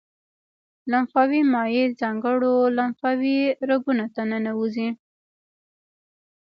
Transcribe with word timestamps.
لمفاوي 0.91 1.41
مایع 1.53 1.85
ځانګړو 2.01 2.55
لمفاوي 2.77 3.39
رګونو 3.69 4.05
ته 4.15 4.21
ننوزي. 4.31 4.89